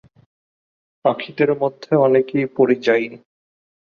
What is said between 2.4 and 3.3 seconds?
পরিযায়ী।